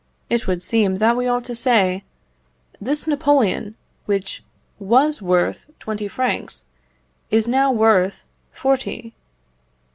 It 0.31 0.47
would 0.47 0.63
seem 0.63 0.97
that 0.97 1.15
we 1.15 1.27
ought 1.27 1.43
to 1.43 1.53
say, 1.53 2.03
"This 2.81 3.05
Napoleon, 3.05 3.75
which 4.07 4.43
was 4.79 5.21
worth 5.21 5.67
twenty 5.77 6.07
francs, 6.07 6.65
is 7.29 7.47
now 7.47 7.71
worth 7.71 8.23
forty." 8.51 9.13